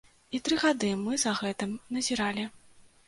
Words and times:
І 0.37 0.39
тры 0.47 0.57
гады 0.63 0.89
мы 1.03 1.19
за 1.25 1.35
гэтым 1.43 1.77
назіралі. 1.99 2.51